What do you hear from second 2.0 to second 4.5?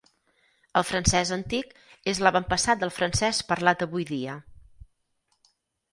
és l'avantpassat del francès parlat avui dia.